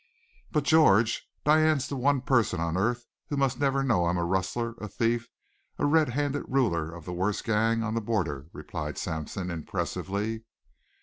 "But, 0.51 0.63
George, 0.63 1.27
Diane's 1.45 1.87
the 1.87 1.95
one 1.95 2.21
person 2.21 2.59
on 2.59 2.75
earth 2.75 3.05
who 3.27 3.37
must 3.37 3.59
never 3.59 3.83
know 3.83 4.07
I'm 4.07 4.17
a 4.17 4.25
rustler, 4.25 4.73
a 4.79 4.87
thief, 4.87 5.29
a 5.77 5.85
red 5.85 6.09
handed 6.09 6.45
ruler 6.47 6.91
of 6.91 7.05
the 7.05 7.13
worst 7.13 7.43
gang 7.43 7.83
on 7.83 7.93
the 7.93 8.01
border," 8.01 8.47
replied 8.51 8.97
Sampson 8.97 9.51
impressively. 9.51 10.41